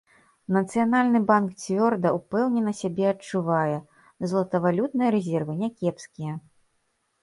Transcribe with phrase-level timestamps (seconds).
[0.55, 3.77] Нацыянальны банк цвёрда, упэўнена сябе адчувае,
[4.35, 6.33] золатавалютныя рэзервы някепская.